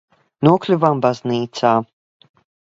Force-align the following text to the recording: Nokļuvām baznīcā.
Nokļuvām 0.47 1.05
baznīcā. 1.05 1.77